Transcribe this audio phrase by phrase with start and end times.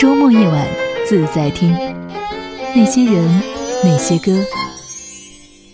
[0.00, 0.66] 周末夜晚
[1.06, 1.70] 自在听，
[2.74, 3.42] 那些人，
[3.84, 4.32] 那些歌，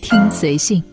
[0.01, 0.83] 听随性。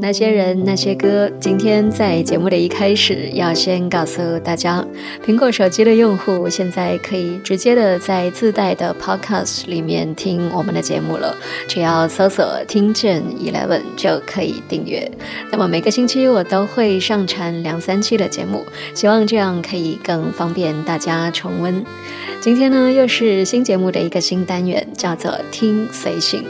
[0.00, 1.30] 那些人，那些歌。
[1.40, 4.84] 今天在节目的一开始，要先告诉大家，
[5.24, 11.36] 苹果手机的用户现在可以直接的在自带的 Podcast 里面听我们的节目了，
[11.66, 15.10] 只要搜索“听见 Eleven” 就可以订阅。
[15.50, 21.84] 那么每个星期我都会上传两三期的节目，希望这样可以更方便大家重温。
[22.40, 26.44] 今天呢，又是新节目的一个新单元，叫做“听随性”。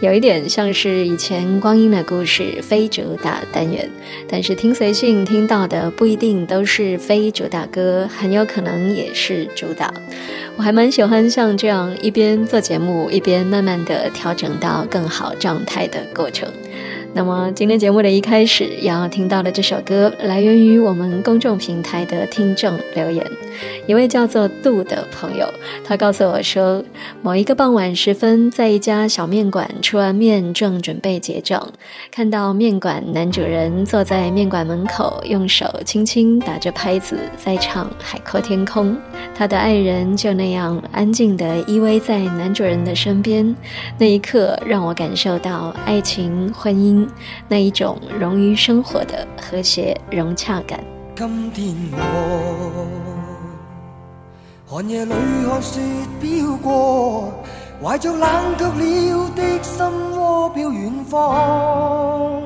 [0.00, 3.88] 有一点像是以前光阴的故事非主打单元，
[4.28, 9.92] 但是听随性听到的不一定都是非主打歌，很有可能也是主打。
[10.56, 16.48] 我还蛮喜欢像这样一边做节目一边慢慢的调整到更好状态的过程。
[17.14, 23.26] 那么今天节目的一开始要听到的这首歌，来源于我们公众平台的听众留言。
[23.86, 25.48] 一位叫做杜的朋友，
[25.84, 26.84] 他告诉我说，
[27.22, 31.66] 某一个傍晚时分，在一家小面馆吃完面，正准备结账，
[32.12, 38.92] 看到面馆男主人坐在面馆门口，用手轻轻打着拍子，在唱《海阔天空》。
[39.34, 43.56] 他的爱人就那样安静地依偎在男主人的身边，
[43.98, 46.97] 那一刻让我感受到爱情、婚姻
[47.48, 50.82] 那一种融于生活的和谐融洽感。
[51.14, 52.86] 今天我。
[54.66, 55.12] 寒夜里
[55.48, 55.80] 看雪
[56.20, 57.32] 飘过，
[57.82, 62.42] 怀着冷却了的心窝飘远方。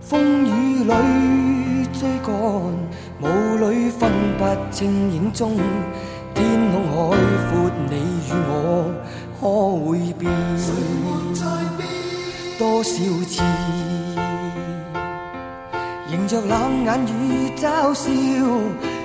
[0.00, 0.92] 风雨里
[1.92, 2.32] 追赶，
[3.20, 3.24] 雾
[3.58, 5.56] 里分不清影踪。
[6.34, 7.16] 天空海
[7.50, 7.94] 阔，你
[8.26, 8.50] 与我
[9.38, 9.40] 可
[9.86, 10.32] 会变？
[12.58, 12.90] 多少
[13.28, 13.42] 次
[16.08, 18.10] 迎着冷眼与嘲笑。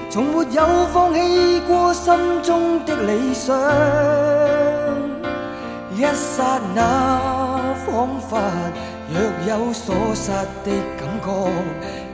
[0.10, 3.56] 从没有放弃过心中的理想，
[5.96, 6.80] 一刹那
[7.86, 8.40] 仿佛
[9.10, 10.32] 若有所失
[10.64, 11.28] 的感觉，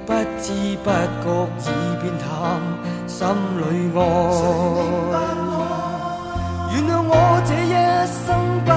[0.06, 0.52] 不知
[0.84, 0.90] 不
[1.24, 1.28] 觉
[1.60, 1.64] 已
[2.02, 2.28] 变淡，
[3.08, 3.18] 心
[3.60, 3.62] 里
[3.96, 4.00] 爱。
[6.74, 7.12] 原谅我
[7.46, 7.74] 这一
[8.26, 8.26] 生
[8.66, 8.70] 不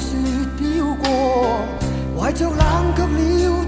[0.00, 0.16] 雪
[0.56, 1.60] 飘过，
[2.16, 2.58] 怀着冷
[2.96, 3.59] 却了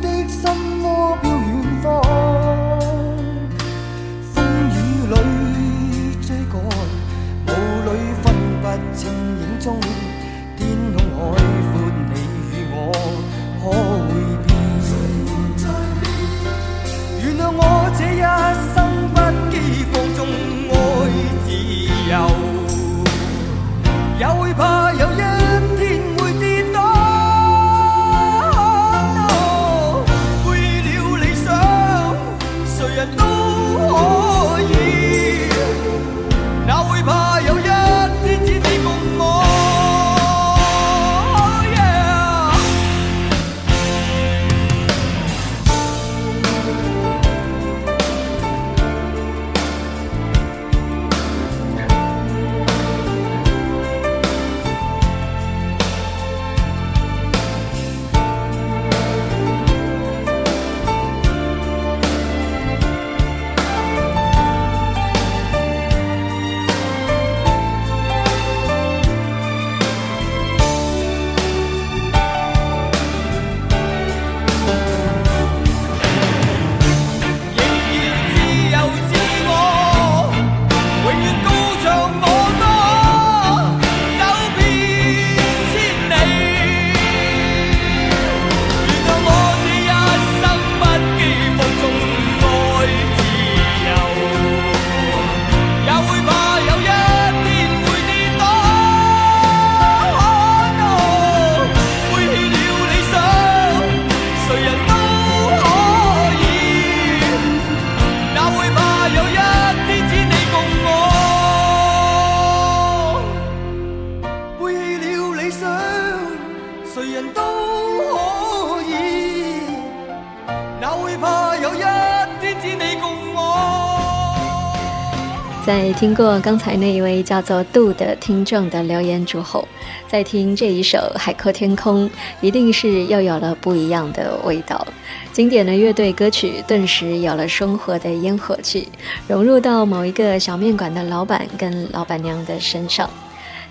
[126.03, 129.69] 听过刚才那一位叫做杜的听众的留言之后，
[130.09, 132.11] 再听这一首《海阔天空》，
[132.41, 134.85] 一定是又有了不一样的味道。
[135.33, 138.89] 经典的乐队歌曲顿时有了生活的烟火气，
[139.29, 143.09] 融入到某一个小面馆的老板跟老板娘的身上。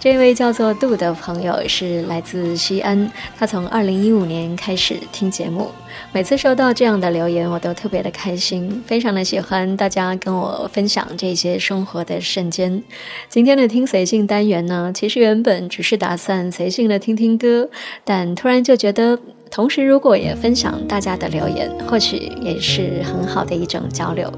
[0.02, 5.70] 这位叫做杜的朋友是来自西安，他从二零一五年开始听节目，
[6.12, 12.82] 每次收到这样的留言，我都特别的开心，非常的喜欢大家跟我分享这些生活的瞬间。
[13.30, 17.70] 今天的听随性单元呢，其实原本只是打算随性的听听歌，
[18.04, 19.20] 但突然就觉得。
[19.52, 24.32] 同时，如果也分享大家的留言，或许也是很好的一种交流。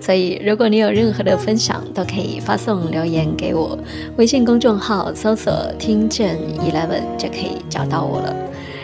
[0.00, 3.76] 所以，如果你有任何的分享，都可以发送留言给我。
[4.16, 8.32] 微信公众号搜索“听见 Eleven” 就可以找到我了。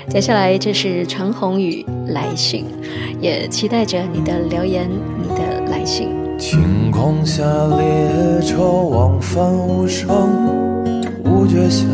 [0.08, 2.64] 接下来，这是陈宏宇来信，
[3.20, 6.08] 也期待着你的留言，你的来信。
[6.36, 10.08] 晴空下，列车往返无声，
[11.24, 11.86] 无觉响。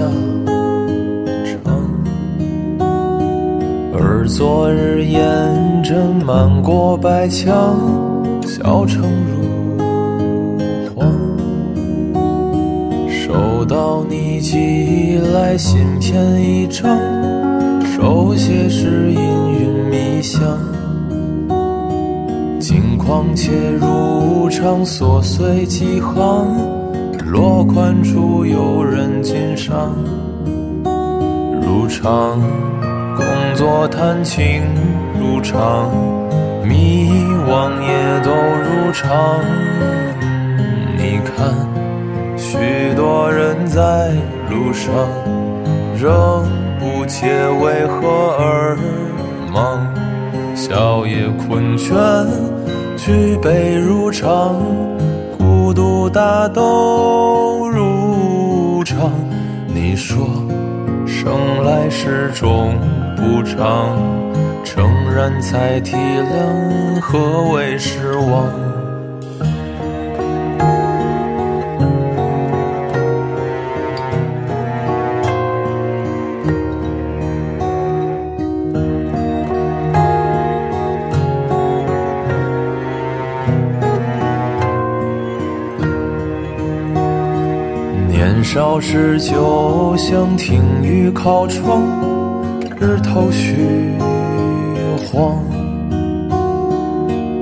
[4.22, 7.76] 而昨日烟尘漫过白墙，
[8.42, 11.04] 小城如画。
[13.10, 16.96] 收到你寄来信片一张，
[17.96, 20.40] 手写是氤氲迷香。
[22.60, 26.46] 近况且如常，琐碎几行，
[27.26, 29.92] 落款处有人欣赏，
[31.60, 32.40] 如常。
[33.62, 34.61] 工作谈情
[35.20, 35.88] 如常，
[36.64, 37.09] 迷
[37.49, 39.38] 惘也都如常。
[40.99, 41.55] 你看，
[42.37, 42.59] 许
[42.97, 44.11] 多人在
[44.50, 44.93] 路上，
[45.97, 46.44] 仍
[46.81, 47.29] 不解
[47.61, 48.76] 为何而
[49.55, 49.87] 忙。
[50.56, 52.26] 笑也困倦，
[52.97, 54.56] 举杯如常，
[55.38, 59.12] 孤独大都如常。
[59.73, 60.26] 你说，
[61.06, 62.75] 生来是种。
[63.22, 63.96] 不长，
[64.64, 64.84] 诚
[65.14, 68.48] 然才体谅何为失望。
[88.08, 92.12] 年少时就想听雨靠窗。
[92.82, 93.55] 日头虚
[95.06, 95.37] 晃，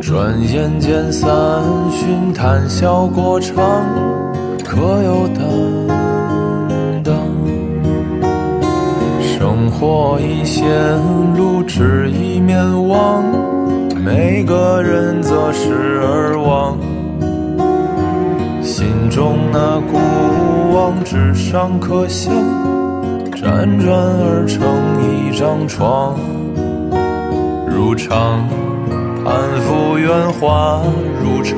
[0.03, 1.31] 转眼间三
[1.91, 3.57] 巡谈笑过场，
[4.63, 7.15] 可有担当？
[9.23, 10.69] 生活已陷
[11.35, 13.25] 入只一面望，
[13.97, 16.77] 每个人择时而忘，
[18.63, 19.97] 心中那古
[20.77, 22.31] 往纸上可想。
[23.43, 24.61] 辗转而成
[25.01, 26.15] 一张床，
[27.67, 28.47] 如常
[29.25, 29.33] 攀
[29.63, 30.83] 附圆滑
[31.23, 31.57] 如常，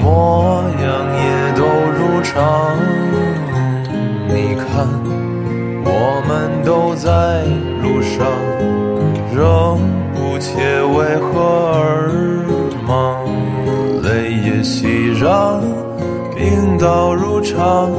[0.00, 0.88] 模样
[1.20, 1.66] 也都
[1.98, 2.78] 如常。
[4.26, 4.88] 你看，
[5.84, 6.32] 我们
[6.64, 7.44] 都在
[7.82, 8.26] 路上，
[9.36, 9.78] 仍
[10.14, 12.08] 不解为何而
[12.88, 13.22] 忙。
[14.02, 15.60] 泪也熙攘，
[16.34, 17.90] 病倒如常。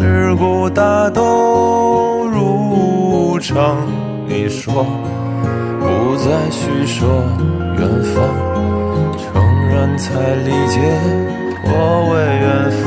[0.00, 3.86] 世故大都如常，
[4.26, 4.86] 你说
[5.78, 7.04] 不再虚设
[7.78, 8.16] 远方，
[9.18, 9.28] 诚
[9.68, 10.80] 然才理解
[11.66, 11.68] 何
[12.08, 12.84] 为远方。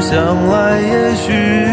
[0.00, 0.10] 想
[0.48, 1.65] 来也许。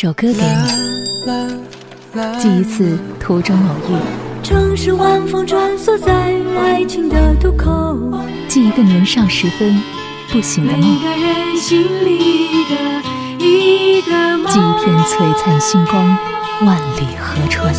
[0.00, 0.42] 首歌给你，
[2.40, 3.94] 寄一次途中偶遇。
[4.42, 6.10] 城市晚风穿梭在
[6.58, 7.98] 爱情的渡口，
[8.48, 9.78] 记一个年少时分
[10.30, 16.02] 不醒的梦，每个人心里的一个梦，记一片璀璨星光，
[16.64, 17.70] 万里河川。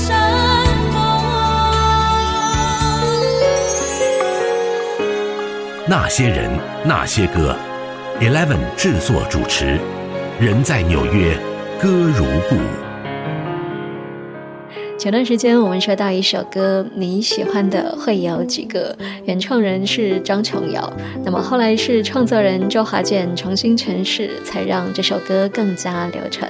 [5.87, 6.51] 那些人，
[6.85, 7.57] 那些歌
[8.19, 9.79] ，Eleven 制作主持，
[10.39, 11.35] 人在纽约，
[11.81, 12.80] 歌如故。
[15.01, 18.95] 前段时间我们说到一首歌，你喜欢的会有几个？
[19.25, 20.93] 原创人是张琼瑶，
[21.25, 26.47] 那么后来是创作人周华健重新诠释，才让这首歌更加流传。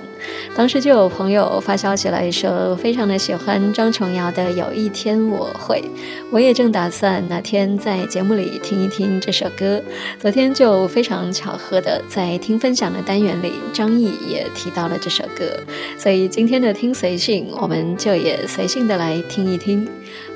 [0.53, 5.81] 当时就有朋友发消息来说，非常的喜欢张琼瑶的《有一天我会》，
[6.29, 9.81] 我也正打算哪天在节目里听一听这首歌。
[10.19, 15.57] 昨天就非常巧合的在听分享的单元里，张毅也提到了这首歌，
[15.97, 19.87] 所以今天的听随性，我们就也随性的来听一听。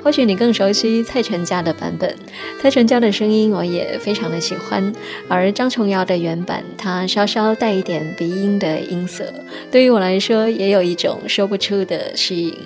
[0.02, 2.14] 或许你更熟悉蔡淳佳的版本，
[2.62, 4.92] 蔡淳佳的声音我也非常的喜欢，
[5.28, 9.24] 而张琼瑶的原版，它稍稍带一点鼻音的音色，
[9.70, 12.56] 对于我来说也有一种说不出的吸引。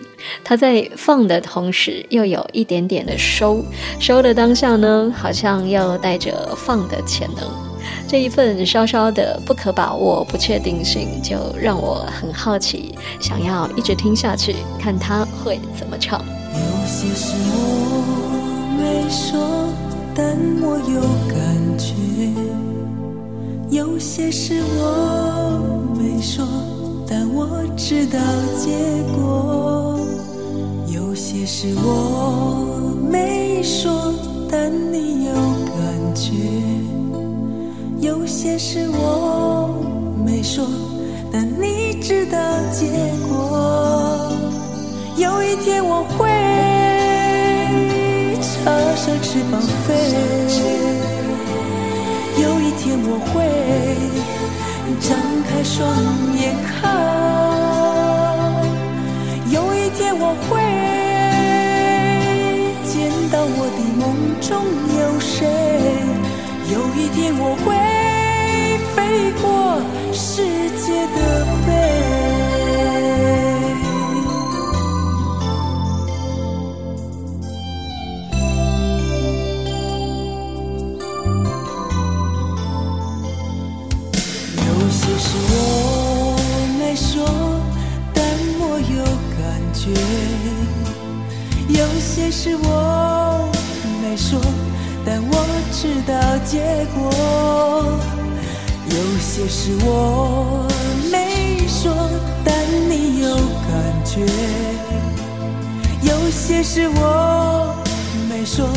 [0.45, 3.65] 它在放的同时，又有一点点的收，
[3.99, 7.70] 收的当下呢，好像又带着放的潜能。
[8.07, 16.21] 这一份稍稍的不可把握、不确定性，就让我很好奇，想要一直听下去，看他会怎么唱。
[16.53, 18.27] 有些事我
[18.77, 19.39] 没说，
[20.15, 21.39] 但我有感
[21.79, 21.95] 觉；
[23.71, 26.45] 有些事我没说，
[27.09, 28.19] 但我知道
[28.59, 28.71] 结
[29.15, 30.01] 果；
[30.93, 34.13] 有些事我没说，
[34.51, 36.33] 但你有感觉；
[38.00, 39.69] 有些事我
[40.25, 40.66] 没说，
[41.30, 42.38] 但你知道
[42.73, 42.87] 结
[43.28, 44.33] 果。
[45.16, 46.28] 有一天我会
[48.40, 49.95] 插上翅膀飞，
[52.40, 53.35] 有一天我会
[54.99, 55.09] 张
[55.45, 55.78] 开双
[56.38, 56.88] 眼看，
[59.50, 60.59] 有一天我会
[62.88, 64.00] 见到我的梦
[64.40, 64.49] 中
[64.99, 65.47] 有谁，
[66.73, 67.69] 有一天我会
[69.11, 70.45] 飞过世
[70.79, 71.69] 界的背
[84.57, 86.37] 有些事我
[86.79, 87.26] 没说
[88.14, 88.25] 但
[88.61, 89.05] 我有
[89.37, 89.40] 感
[89.75, 89.90] 觉
[91.69, 93.50] 有些事我
[94.00, 94.40] 没说
[95.05, 95.35] 但我
[95.73, 98.20] 知道结果。
[98.91, 100.67] 有些事我
[101.11, 101.15] 没
[101.69, 101.93] 说，
[102.45, 102.53] 但
[102.89, 103.71] 你有感
[104.05, 104.21] 觉；
[106.03, 107.75] 有些事我
[108.29, 108.69] 没说，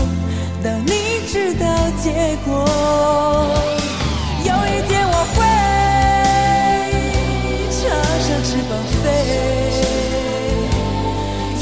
[0.63, 0.91] 但你
[1.27, 1.65] 知道
[2.01, 2.49] 结果。
[4.45, 5.37] 有一天我会
[7.71, 7.79] 插
[8.19, 9.03] 上翅膀飞。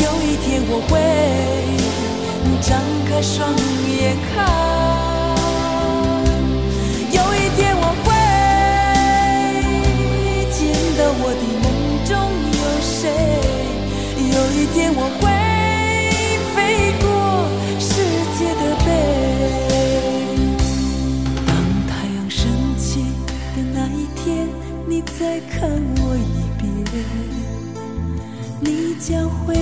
[0.04, 0.92] 有一天我会
[2.62, 2.70] 张
[3.08, 3.56] 开双
[3.88, 4.00] 眼
[4.34, 4.38] 看，
[13.02, 13.10] 谁，
[14.16, 15.22] 有一天我会
[16.54, 16.58] 飞
[17.02, 17.04] 过
[17.80, 17.90] 世
[18.38, 18.88] 界的背。
[21.48, 21.50] 当
[21.88, 22.38] 太阳升
[22.78, 23.02] 起
[23.56, 24.48] 的那一天，
[24.86, 25.58] 你再看
[25.98, 26.64] 我一遍，
[28.60, 29.56] 你将会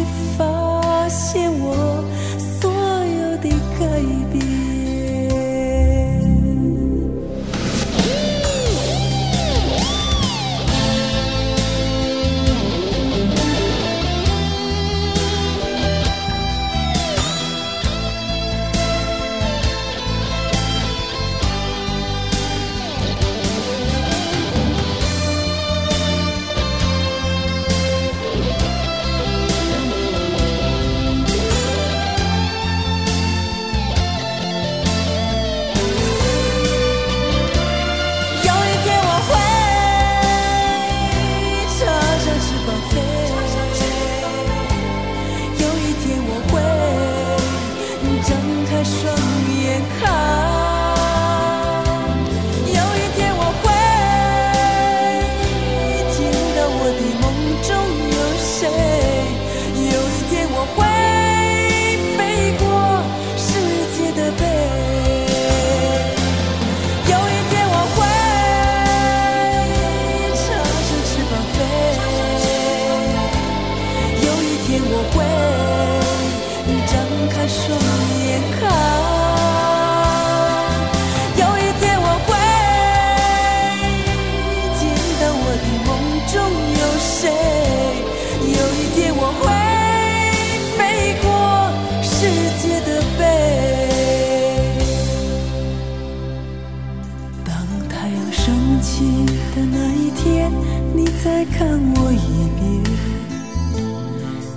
[101.21, 102.81] 再看我一遍，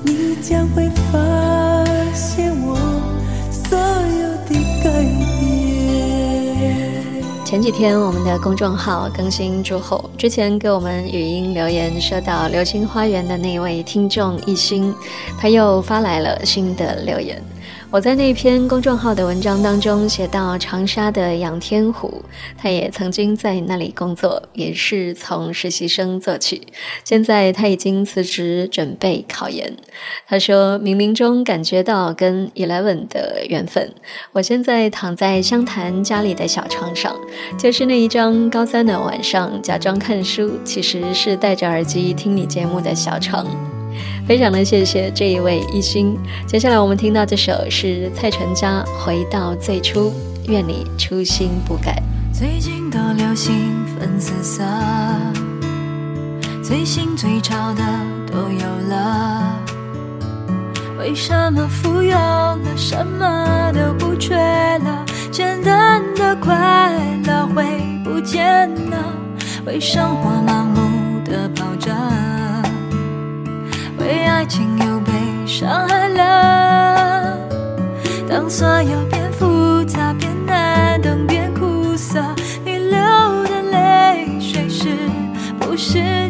[0.05, 2.77] 你将会发现我
[3.51, 4.91] 所有的改
[5.41, 5.43] 变。
[7.45, 14.95] 前几天我们的公众号更新之后，之前给我们语音留言说到《流星花园》的那位听众一心，
[15.41, 17.43] 他又发来了新的留言。
[17.93, 22.23] 我在那篇公众号的文章当中写到，长沙的杨天虎，
[22.57, 26.67] 他也曾经在那里工作，也是从实习生做起。
[27.05, 29.77] 现在他已经辞职，准备考研。
[30.27, 33.93] 他说，冥冥中感觉到跟 Eleven 的缘分。
[34.33, 37.15] 我现在躺在湘潭家里的小床上，
[37.59, 43.47] 就是那一张高三的晚上，假装看书，其实是戴着耳机听你节目的小床。
[44.27, 46.17] 非常的谢谢这一位一心。
[46.47, 50.11] 接下来我们听到这首是蔡淳佳《回到最初》，
[50.49, 52.03] 愿你初心不改。
[52.33, 53.55] 最近都流行
[53.99, 54.63] 粉紫色，
[56.63, 57.83] 最新最潮的
[58.27, 59.59] 都有了。
[60.99, 65.05] 为什么富有了，什么都不缺了？
[65.31, 66.93] 简单的快
[67.27, 67.65] 乐会
[68.05, 68.97] 不见了，
[69.67, 71.72] 为生活盲目的跑，
[74.03, 75.13] 为爱情又被
[75.47, 77.39] 伤害了。
[78.29, 82.21] 当所有变复杂、变难懂、变苦涩，
[82.65, 82.99] 你流
[83.45, 84.89] 的泪水是
[85.61, 86.22] 不是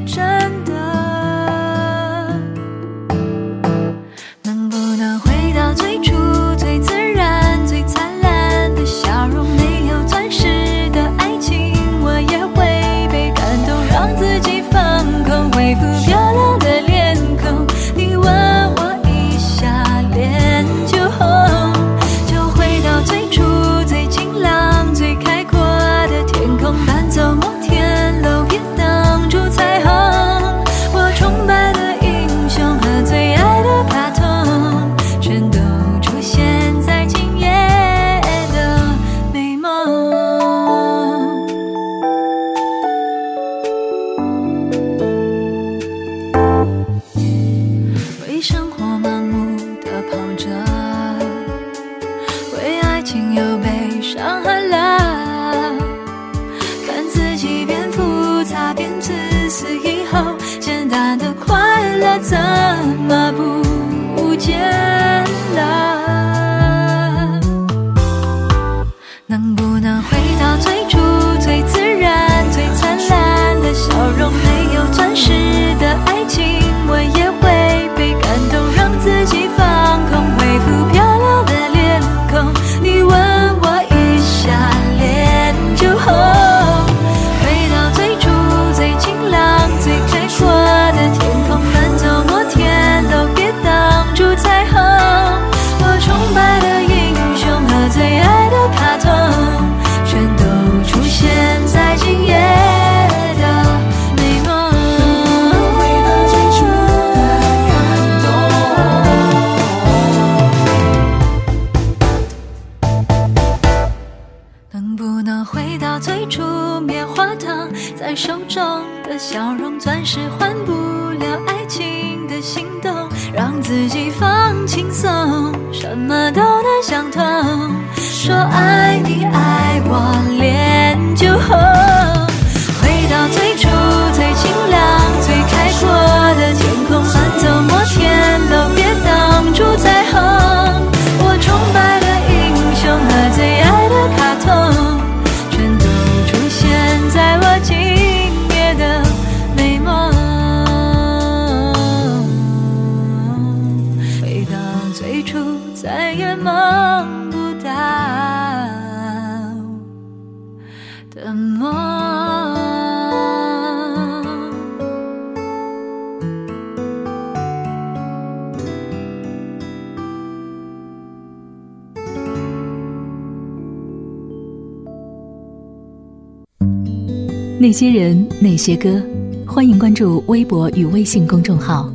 [177.63, 179.01] 那些人，那些歌，
[179.47, 181.89] 欢迎关注微博与微信公众号，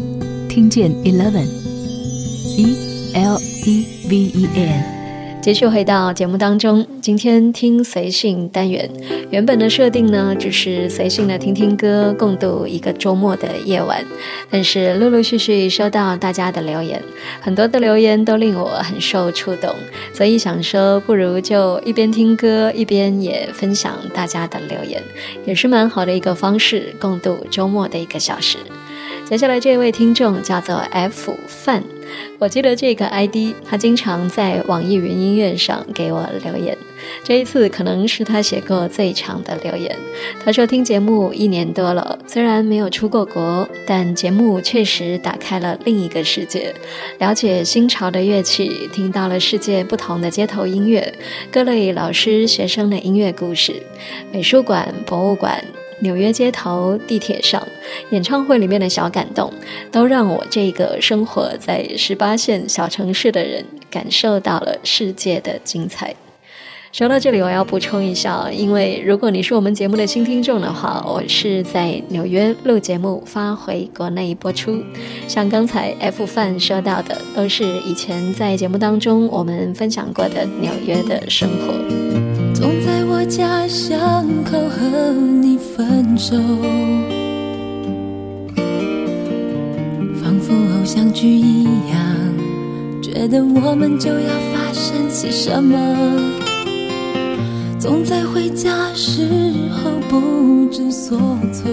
[0.47, 2.73] 听见 Eleven，E
[3.13, 4.96] L E V E N。
[5.47, 8.89] 继续回到节目当中，今天听随性单元，
[9.29, 14.03] 原本的设定呢，只是随性的听听歌，共度一个周末的夜晚。
[14.49, 17.01] 但是陆陆续续收到大家的留言，
[17.39, 19.73] 很多的留言都令我很受触动，
[20.13, 25.01] 所以想说，不如就一边听歌，一边也分享大家的留言，
[25.45, 28.57] 也是蛮好的一个方式，共度周末的一个小时。
[29.30, 31.84] 接下来这位听众叫做 F 范。
[32.40, 36.78] 我记得这个 ID，他经常在网易云音乐上给我留言。
[37.26, 39.94] 这一次可能是他写过最长的留言。
[40.46, 46.74] 他说听节目一年多了，虽然没有出过国，但节目确实打开了另一个世界，
[47.20, 51.13] 了解新潮的乐器，听到了世界不同的街头音乐，
[51.52, 53.74] 各类老师学生的音乐故事，
[54.32, 55.62] 美术馆、博物馆。
[55.99, 57.62] 纽约街头、地铁上、
[58.12, 59.51] 演唱会里面的小感动，
[59.91, 66.15] 都让我这个生活在十八线小城市的人感受到了世界的精彩。
[66.93, 74.81] 说到这里，我要补充一下，因为如果你是我们节目的新听众的话，我是在纽约录节目发回国内播出。
[75.27, 82.07] 像刚才 F 范说到的，都是以前在节目当中我们分享过的纽约的生活。
[83.19, 86.38] 我家巷口和你分手，
[90.21, 91.99] 仿佛偶像剧一样，
[93.01, 95.75] 觉得我们就要发生些什么。
[97.80, 99.27] 总在回家时
[99.71, 101.17] 候不知所
[101.51, 101.71] 措，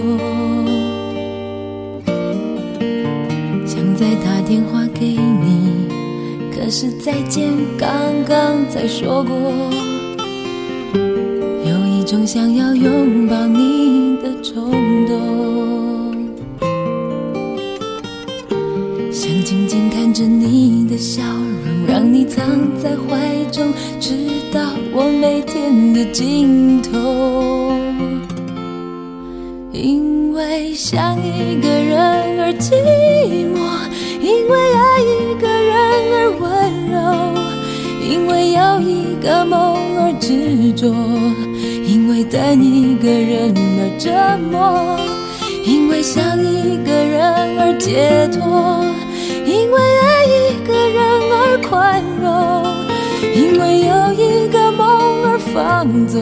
[3.67, 5.87] 想再打电话给你，
[6.51, 7.87] 可是再见刚
[8.27, 9.35] 刚才说过。
[12.15, 14.71] 种想要拥抱你的冲
[15.05, 16.15] 动，
[19.11, 22.45] 想静静看着你的笑容，让你藏
[22.81, 23.67] 在怀中，
[23.99, 24.13] 直
[24.53, 24.61] 到
[24.93, 27.73] 我每天的尽头。
[29.73, 32.71] 因为想一个人而寂
[33.53, 33.59] 寞，
[34.21, 35.75] 因为爱一个人
[36.13, 36.47] 而温
[36.87, 36.95] 柔，
[38.09, 40.95] 因为有一个梦而执着。
[42.29, 44.09] 等一个人而折
[44.49, 44.99] 磨，
[45.63, 47.21] 因为想一个人
[47.59, 48.83] 而解脱，
[49.45, 50.99] 因为爱一个人
[51.31, 52.65] 而宽容，
[53.33, 54.85] 因为有一个梦
[55.23, 56.21] 而放纵，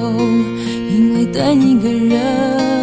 [0.91, 2.82] 因为等一个人。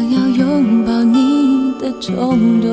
[0.00, 2.70] 想要拥抱你的冲动，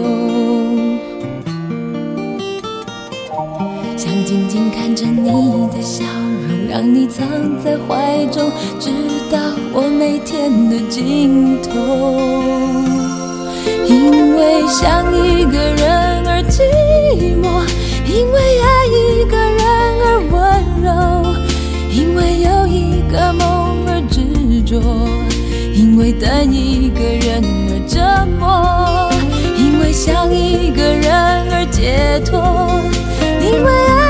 [3.97, 5.27] 想静静看着你
[5.67, 7.27] 的笑容，让你藏
[7.61, 8.89] 在怀中，直
[9.29, 9.37] 到
[9.73, 11.69] 我每天的尽头。
[13.85, 16.63] 因为想一个人而寂
[17.43, 17.45] 寞，
[18.07, 19.59] 因为爱一个人
[20.05, 20.33] 而温
[20.81, 20.89] 柔，
[21.91, 24.23] 因为有一个梦而执
[24.63, 24.79] 着，
[25.97, 27.99] 因为等一个人而折
[28.37, 29.09] 磨。
[29.57, 31.11] 因为想一个人
[31.51, 32.39] 而解脱，
[33.41, 34.06] 因为爱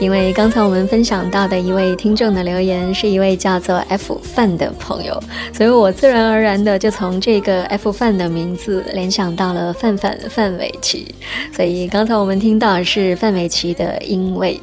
[0.00, 5.20] 因为刚才我们分享到的一位听众的留言是一位叫做 F 范的朋友，
[5.52, 11.14] 所以我自然而然的就从这个 F 范的名字联想到了范范范玮琪，
[11.52, 14.54] 所以刚才我们听到是范玮琪的《因为》。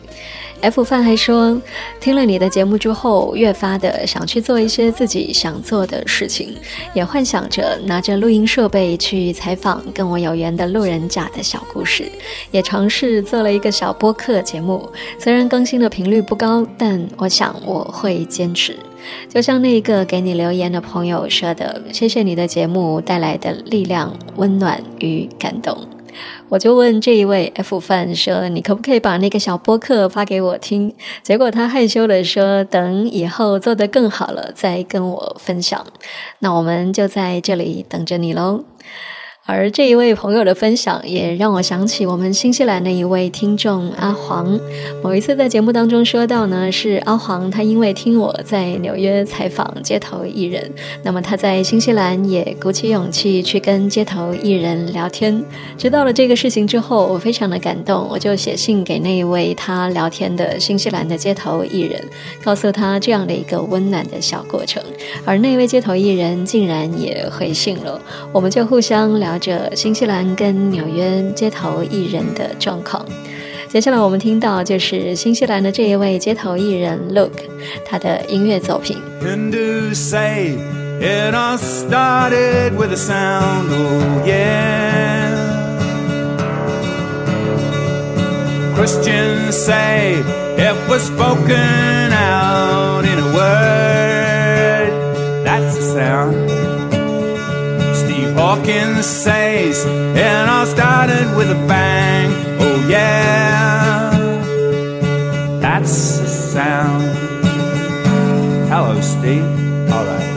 [0.66, 1.62] F 范还说，
[2.00, 6.56] 听了你的节目之后，越发的想去做一些自己想做的事情，
[6.96, 12.12] 也幻想着拿着录音设备去采访跟我有缘的路人甲的小故事，
[12.50, 14.90] 也尝试做了一个小播客节目。
[15.20, 18.76] 虽然更新的频率不高，但我想我会坚持。
[19.30, 25.78] 就像那个给你留言的朋友说的：“谢谢你的节目带来的力量、温暖与感动。”
[26.50, 35.86] 我就问这一位 F 范说：“你可不可以把那个小播客发给我听？”结果他害羞的说：“等以后做得更好了再跟我分享。”
[36.40, 38.64] 那我们就在这里等着你喽。
[39.48, 44.60] 而这一位朋友的分享，也让我想起我们新西兰的一位听众阿黄。
[45.04, 50.72] 某一次在节目当中说到呢，是阿黄他因为听我在纽约采访街头艺人，
[51.04, 55.40] 那么他在新西兰也鼓起勇气去跟街头艺人聊天。
[55.78, 62.04] 知道了这个事情之后，我非常的感动，我就写信给那一位他聊天的新西兰的街头艺人，
[62.44, 64.82] 告诉他这样的一个温暖的小过程。
[65.24, 68.02] 而那位街头艺人竟然也回信了，
[68.34, 69.35] 我们就互相聊。
[69.38, 73.06] 着新西兰跟纽约街头艺人的状况，
[73.70, 77.32] 接下来我们听到就是新西兰的这一位街头艺人 Look
[77.86, 78.98] 他的音乐作品。
[88.76, 90.22] Christians say
[90.58, 92.05] it was spoken
[98.56, 102.32] Hawkins says, and I started with a bang.
[102.62, 104.12] Oh, yeah,
[105.60, 107.04] that's the sound.
[108.70, 109.44] Hello, Steve.
[109.92, 110.32] All right.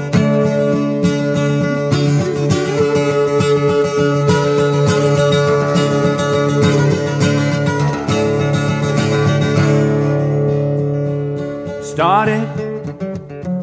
[11.84, 12.48] Started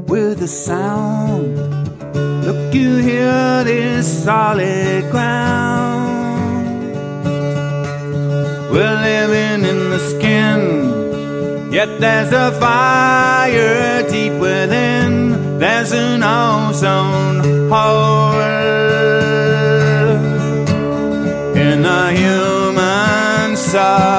[0.08, 1.05] with a sound
[4.26, 6.08] solid ground.
[8.72, 15.60] We're living in the skin, yet there's a fire deep within.
[15.60, 18.42] There's an ozone hole
[21.64, 24.15] in the human soul.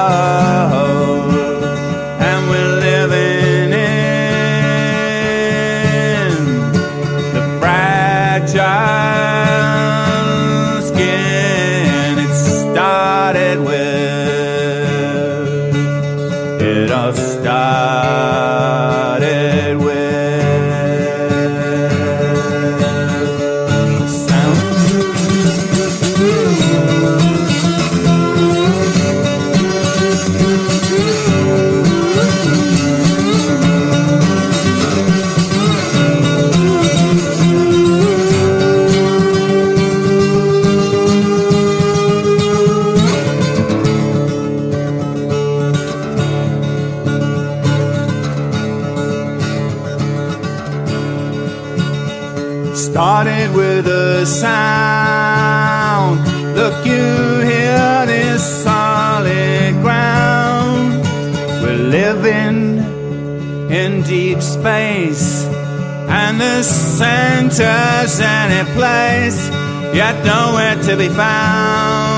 [66.09, 69.49] And the center's any place,
[69.93, 72.17] yet nowhere to be found.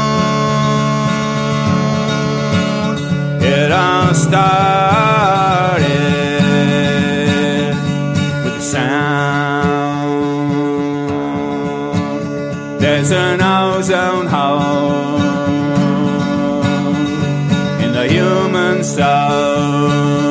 [3.44, 5.88] It all started
[8.44, 9.00] with a sound.
[12.80, 15.20] There's an ozone hole
[17.84, 20.30] in the human soul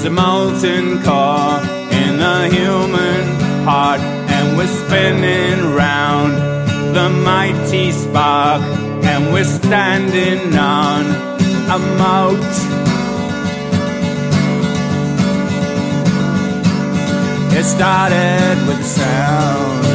[0.00, 0.59] is a molten
[1.10, 3.24] in the human
[3.64, 6.32] heart, and we're spinning round
[6.94, 8.62] the mighty spark,
[9.10, 11.02] and we're standing on
[11.76, 12.52] a moat.
[17.58, 19.90] It started with a sound.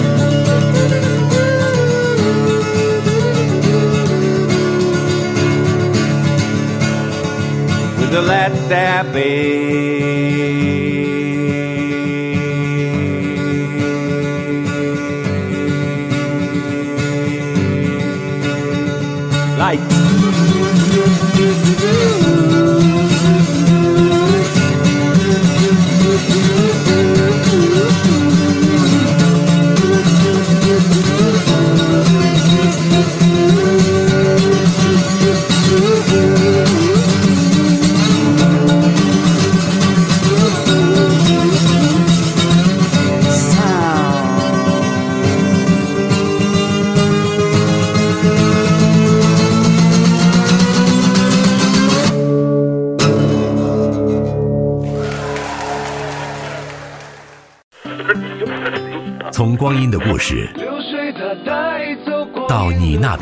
[8.15, 9.94] to let there be.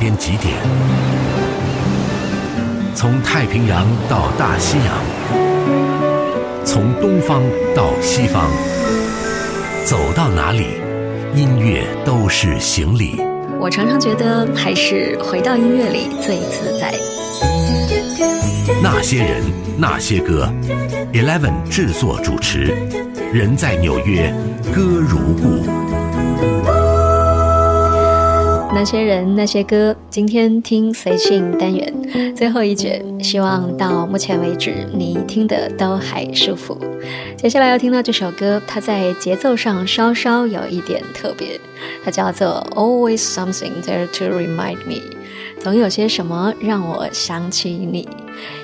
[0.04, 0.54] 边几点？
[2.94, 7.42] 从太平洋到大西洋，从东方
[7.74, 8.50] 到西方，
[9.86, 10.66] 走到哪里，
[11.34, 13.16] 音乐都是行李。
[13.62, 16.94] 我常常觉得还是回到音乐里最自在。
[18.82, 19.42] 那些人，
[19.78, 20.52] 那些歌
[21.14, 22.76] ，Eleven 制作主持，
[23.32, 24.36] 人在纽约，
[24.76, 25.83] 歌如故。
[28.76, 31.94] 那些人，那些歌，今天听随性单元
[32.36, 36.78] 最后一节，希望到目前为止你听的都还舒服。
[37.38, 41.60] 接下来要听到这首歌，它在节奏上稍稍有一点特别，
[42.04, 45.02] 它叫做 Always Something There to Remind Me，
[45.60, 48.08] 总有些什么让我想起你。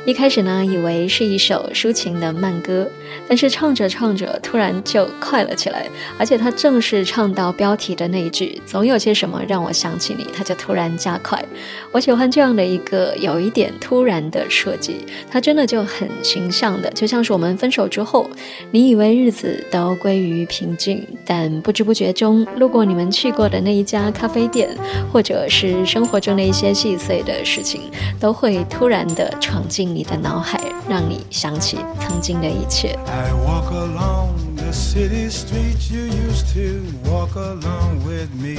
[0.05, 2.88] 一开始呢，以为是一首抒情的慢歌，
[3.27, 5.88] 但是唱着唱着，突然就快了起来。
[6.17, 11.43] 而且他正是唱到标题的那一句“总有些什么让我想起你”，他就突然加快。
[11.91, 18.29] 我喜欢这样的一个有一点突然的设计，它真的就很形象的，就像是我们分手之后，
[18.71, 24.69] 你以为日子都归于平静，但不知不觉中，路过你们去过的那一家咖啡店，
[25.12, 27.82] 或者是生活中的一些细碎的事情，
[28.19, 32.99] 都会突然的 闯进你的脑海，让你想起曾经的一切。
[33.07, 38.59] I walk along the city streets you used to walk along with me.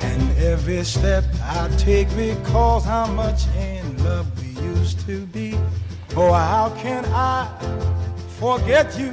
[0.00, 5.56] And every step I take recalls how much in love we used to be.
[6.16, 7.46] Oh, how can I
[8.40, 9.12] forget you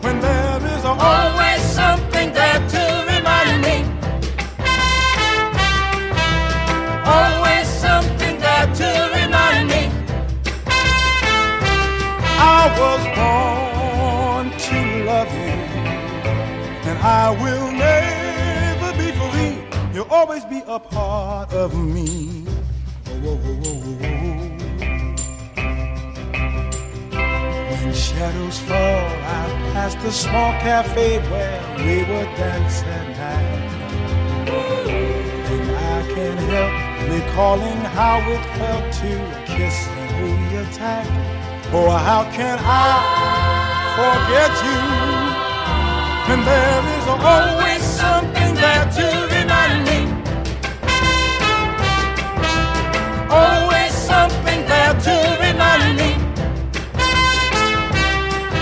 [0.00, 2.75] when there is always something there to
[12.79, 15.57] Was born to love you,
[16.89, 19.55] and I will never be free.
[19.93, 22.45] You'll always be a part of me.
[23.07, 23.87] Oh, oh, oh.
[27.69, 29.05] When shadows fall,
[29.39, 33.73] I pass the small cafe where we would dance at night.
[35.49, 36.73] And I can't help
[37.09, 39.11] recalling how it felt to
[39.45, 41.56] kiss and hold you tight.
[41.69, 42.95] Oh, how can I
[43.99, 44.79] forget you
[46.29, 49.99] when there is always something there to remind me?
[53.29, 56.15] Always something there to remind me.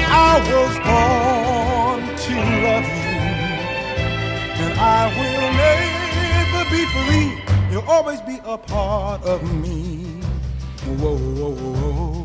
[0.09, 3.13] I was born to love you,
[4.65, 7.29] and I will never be free.
[7.71, 10.19] You'll always be a part of me.
[10.85, 12.24] Whoa, whoa, whoa,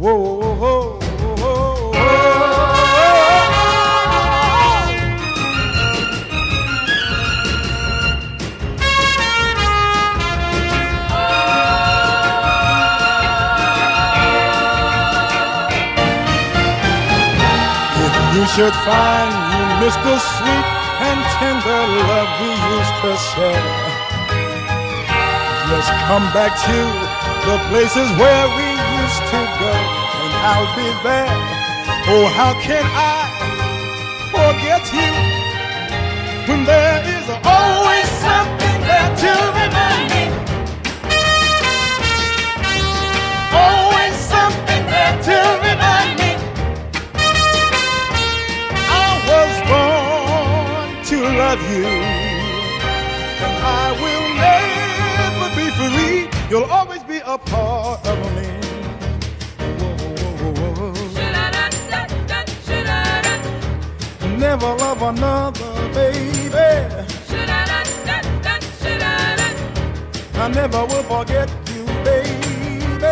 [0.00, 1.92] whoa, whoa, whoa, whoa.
[18.02, 20.66] If you should find you miss the sweet
[21.08, 23.68] and tender love we used to share,
[25.68, 26.78] just come back to
[27.46, 28.66] the places where we
[29.02, 29.39] used to
[30.52, 31.30] I'll be there.
[32.12, 33.18] Oh, how can I
[34.34, 35.10] forget you
[36.48, 40.24] when there is always something there to remind me?
[43.54, 45.36] Always something there to
[45.68, 46.32] remind me.
[49.06, 51.86] I was born to love you,
[53.44, 56.18] and I will never be free.
[56.50, 58.59] You'll always be a part of me.
[64.40, 66.56] Never love another, baby.
[70.34, 73.04] I never will forget you, baby.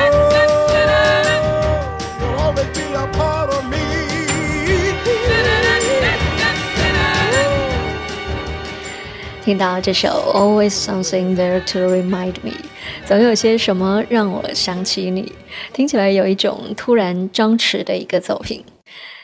[0.00, 0.66] Oh,
[2.20, 3.78] you'll always be a part of me.
[9.44, 12.50] 听到这首《Always Something There to Remind Me》，
[13.06, 15.32] 总有些什么让我想起你，
[15.72, 18.64] 听起来有一种突然张弛的一个作品。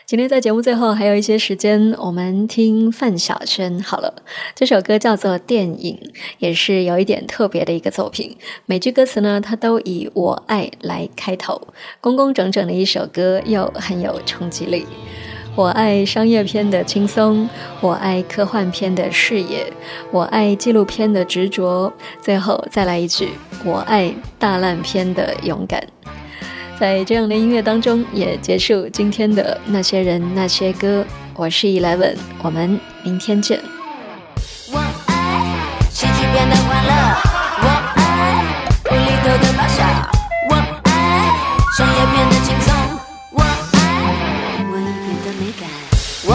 [0.07, 4.23] 今天在节目最后还有一些时间，我们听范晓萱好了。
[4.55, 5.99] 这首歌叫做《电影》，
[6.39, 8.37] 也是有一点特别的一个作品。
[8.67, 11.69] 每句歌词呢，它都以“我爱”来开头，
[12.03, 14.85] 工工整整的一首歌，又很有冲击力。
[15.57, 17.49] 我爱商业片的轻松，
[17.81, 19.73] 我爱科幻片的视野，
[20.11, 21.91] 我爱纪录片的执着，
[22.21, 23.31] 最后再来一句：
[23.65, 25.83] 我爱大烂片的勇敢。
[26.79, 31.05] 在这样的音乐当中，也结束今天的那些人那些歌。
[31.35, 33.61] 我是 Eleven，我们明天见。
[34.71, 35.13] 我爱
[35.91, 36.93] 喜剧变得欢乐，
[37.63, 38.01] 我爱
[38.91, 39.83] 无厘头的搞笑，
[40.51, 40.53] 我
[40.85, 40.91] 爱
[41.77, 42.75] 商业变得轻松，
[43.31, 45.63] 我爱文艺片的美感，
[46.27, 46.31] 我